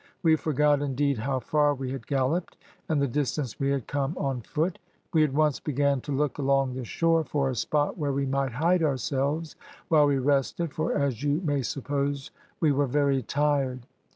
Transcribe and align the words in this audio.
We 0.23 0.35
forgot, 0.35 0.81
indeed, 0.81 1.19
how 1.19 1.41
far 1.41 1.75
we 1.75 1.91
had 1.91 2.07
galloped, 2.07 2.57
and 2.89 2.99
the 2.99 3.07
distance 3.07 3.59
we 3.59 3.69
had 3.69 3.85
come 3.85 4.17
on 4.17 4.41
foot. 4.41 4.79
We 5.13 5.23
at 5.23 5.31
once 5.31 5.59
began 5.59 6.01
to 6.01 6.11
look 6.11 6.39
along 6.39 6.73
the 6.73 6.83
shore 6.85 7.23
for 7.23 7.51
a 7.51 7.55
spot 7.55 7.99
where 7.99 8.11
we 8.11 8.25
might 8.25 8.53
hide 8.53 8.81
ourselves 8.81 9.55
while 9.89 10.07
we 10.07 10.17
rested, 10.17 10.73
for, 10.73 10.97
as 10.97 11.21
you 11.21 11.39
may 11.45 11.61
suppose, 11.61 12.31
we 12.59 12.71
were 12.71 12.87
very 12.87 13.21
tired. 13.21 13.85